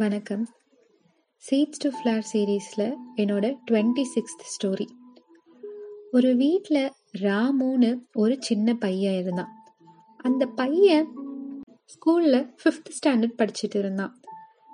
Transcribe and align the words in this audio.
வணக்கம். 0.00 0.48
Seeds 1.50 1.78
to 1.78 1.88
flower 1.88 2.22
சீரீஸில் 2.32 2.94
என்னோட 3.16 3.56
டுவெண்ட்டி 3.70 4.04
சிக்ஸ்த் 4.14 4.44
ஸ்டோரி 4.52 4.86
ஒரு 6.12 6.36
வீட்டில் 6.36 6.92
ராமுன்னு 7.18 7.98
ஒரு 8.12 8.36
சின்ன 8.40 8.74
பையன் 8.74 9.14
இருந்தான். 9.14 9.48
அந்த 10.16 10.46
பையன் 10.46 11.08
ஸ்கூலில் 11.84 12.54
ஃபிஃப்த் 12.62 12.94
ஸ்டாண்டர்ட் 12.98 13.38
படிச்சுட்டு 13.38 13.76
இருந்தான். 13.76 14.20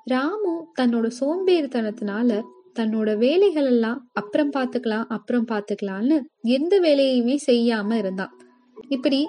ராமு 0.04 0.66
தன்னோட 0.80 1.10
சோம்பேறித்தனத்தினால 1.20 2.42
தன்னோட 2.74 3.16
வேலைகள் 3.16 3.66
எல்லாம் 3.66 4.10
அப்புறம் 4.12 4.52
பார்த்துக்கலாம் 4.52 5.04
அப்புறம் 5.08 5.46
பார்த்துக்கலான்னு 5.46 6.20
எந்த 6.42 6.80
வேலையுமே 6.80 7.38
செய்யாம 7.46 7.92
இருந்தான். 7.92 8.40
இப்படி 8.88 9.28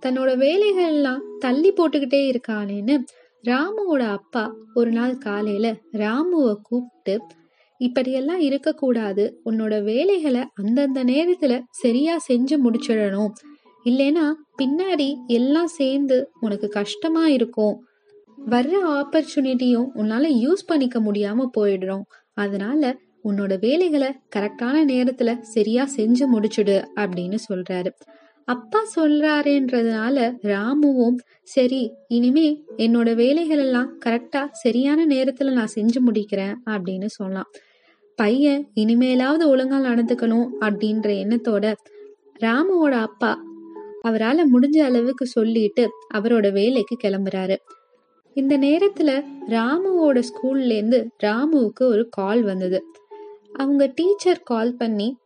தன்னோட 0.00 0.36
வேலைகள் 0.36 0.86
எல்லாம் 0.86 1.22
தள்ளி 1.38 1.72
போட்டுக்கிட்டே 1.72 2.34
இருக்கானேன்னு 2.34 3.04
ராமுவோட 3.46 4.00
அப்பா 4.10 4.54
ஒரு 4.74 4.90
நாள் 4.90 5.18
காலையில 5.18 5.66
ராமுவை 5.92 6.54
கூப்பிட்டு 6.62 7.14
இப்படியெல்லாம் 7.78 8.40
இருக்கக்கூடாது. 8.40 9.40
உன்னோட 9.44 9.82
வேலைகளை 9.82 10.42
அந்தந்த 10.54 11.04
நேரத்துல 11.04 11.62
சரியா 11.70 12.14
செஞ்சு 12.28 12.56
முடிச்சிடணும். 12.64 13.32
இல்லைன்னா 13.84 14.32
பின்னாடி 14.62 15.08
எல்லாம் 15.26 15.66
சேர்ந்து 15.66 16.30
உனக்கு 16.40 16.68
கஷ்டமா 16.68 17.28
இருக்கும். 17.28 17.74
வர்ற 18.46 18.74
ஆப்பர்ச்சுனிட்டியும் 18.88 19.88
உன்னால 19.94 20.24
யூஸ் 20.44 20.66
பண்ணிக்க 20.66 21.00
முடியாம 21.00 21.46
போயிடும். 21.60 22.02
அதனால 22.34 22.96
உன்னோட 23.24 23.58
வேலைகளை 23.58 24.08
கரெக்டான 24.36 24.76
நேரத்துல 24.92 25.40
சரியா 25.40 25.88
செஞ்சு 25.96 26.24
முடிச்சுடு 26.34 26.76
அப்படின்னு 26.96 27.38
சொல்றாரு. 27.48 27.90
அப்பா 28.48 28.80
சொல்றாருன்றதுனால 28.96 30.16
ராமுவும் 30.42 31.16
சரி 31.42 31.92
இனிமே 32.08 32.64
என்னோட 32.76 33.14
வேலைகள் 33.14 33.58
எல்லாம் 33.58 33.98
கரெக்டா 34.04 34.48
சரியான 34.50 35.06
நேரத்துல 35.06 35.52
நான் 35.52 35.74
செஞ்சு 35.74 35.98
முடிக்கிறேன் 36.06 36.54
அப்படின்னு 36.66 37.06
சொன்னான். 37.06 37.50
பையன் 38.16 38.68
இனிமேலாவது 38.76 39.44
ஒழுங்கா 39.52 39.78
நடந்துக்கணும் 39.88 40.46
அப்படின்ற 40.60 41.08
எண்ணத்தோட 41.22 41.74
ராமுவோட 42.40 42.94
அப்பா 43.00 43.44
அவரால் 44.02 44.52
முடிஞ்ச 44.52 44.78
அளவுக்கு 44.78 45.26
சொல்லிட்டு 45.26 45.88
அவரோட 46.14 46.52
வேலைக்கு 46.52 46.96
கிளம்புறாரு. 47.02 47.56
இந்த 48.36 48.58
நேரத்துல 48.58 49.10
ராமுவோட 49.48 50.22
ஸ்கூல்ல 50.28 50.70
இருந்து 50.70 51.10
ராமுவுக்கு 51.24 51.84
ஒரு 51.84 52.08
கால் 52.08 52.42
வந்தது. 52.42 52.84
அவங்க 53.52 53.92
டீச்சர் 53.94 54.40
கால் 54.44 54.74
பண்ணி 54.74 55.16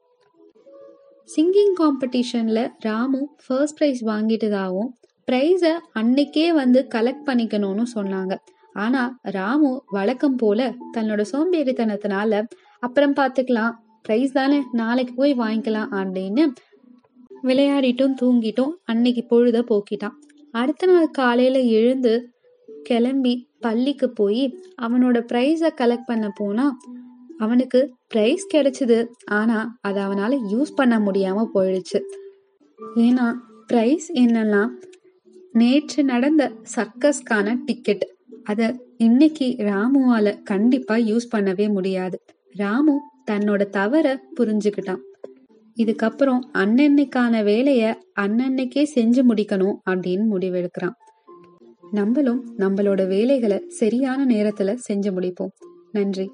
சிங்கிங் 1.32 1.74
காம்படிஷனில் 1.80 2.64
ராமு 2.78 3.18
ஃபர்ஸ்ட் 3.42 3.76
ப்ரைஸ் 3.78 4.00
வாங்கிட்டதாகவும் 4.08 4.88
ப்ரைஸை 5.28 5.72
அன்னைக்கே 6.00 6.46
வந்து 6.52 6.80
கலெக்ட் 6.94 7.26
பண்ணிக்கணும்னு 7.26 7.84
சொன்னாங்க. 7.94 8.34
ஆனால் 8.74 9.12
ராமு 9.36 9.70
வழக்கம் 9.96 10.36
போல 10.36 10.60
தன்னோட 10.96 11.22
சோம்பேறித்தனத்தினால 11.32 12.42
அப்புறம் 12.82 13.14
பார்த்துக்கலாம் 13.14 13.74
ப்ரைஸ் 14.04 14.32
தானே 14.32 14.58
நாளைக்கு 14.72 15.14
போய் 15.14 15.34
வாங்கிக்கலாம் 15.34 15.92
அப்படின்னு 16.00 16.44
விளையாடிட்டும் 17.48 18.16
தூங்கிட்டும் 18.20 18.72
அன்னைக்கு 18.84 19.24
பொழுத 19.24 19.58
போக்கிட்டான். 19.70 20.16
அடுத்த 20.54 20.86
நாள் 20.86 21.14
காலையில் 21.20 21.60
எழுந்து 21.78 22.14
கிளம்பி 22.84 23.34
பள்ளிக்கு 23.60 24.08
போய் 24.10 24.44
அவனோட 24.82 25.18
ப்ரைஸை 25.32 25.70
கலெக்ட் 25.80 26.10
பண்ண 26.10 26.26
போனால் 26.38 26.74
அவனுக்கு 27.40 27.80
ப்ரைஸ் 28.14 28.44
கிடைச்சது. 28.54 28.98
ஆனால் 29.24 29.68
அதை 29.80 30.02
அவனால் 30.02 30.36
யூஸ் 30.52 30.76
பண்ண 30.76 31.00
முடியாமல் 31.00 31.52
போயிடுச்சு. 31.54 31.98
ஏன்னா 32.96 33.26
ப்ரைஸ் 33.72 34.06
என்னன்னா 34.14 34.62
நேற்று 35.52 36.00
நடந்த 36.04 36.42
சர்க்கஸ்க்கான 36.76 37.54
டிக்கெட் 37.64 38.04
அதை 38.44 38.66
இன்னைக்கு 38.96 39.46
ராமுவால் 39.58 40.42
கண்டிப்பாக 40.42 41.00
யூஸ் 41.00 41.26
பண்ணவே 41.36 41.66
முடியாது. 41.68 42.16
ராமு 42.52 42.94
தன்னோட 43.30 43.62
தவற 43.78 44.06
புரிஞ்சுக்கிட்டான். 44.36 45.02
இதுக்கப்புறம் 45.76 46.40
அன்னன்னைக்கான 46.52 47.44
வேலையை 47.44 47.90
அன்னன்னைக்கே 48.20 48.82
செஞ்சு 48.94 49.20
முடிக்கணும் 49.30 49.76
அப்படின்னு 49.90 50.24
முடிவெடுக்கிறான். 50.34 50.96
நம்மளும் 51.90 52.42
நம்மளோட 52.58 53.02
வேலைகளை 53.06 53.58
சரியான 53.68 54.26
நேரத்துல 54.34 54.76
செஞ்சு 54.88 55.10
முடிப்போம். 55.16 55.54
நன்றி. 55.92 56.26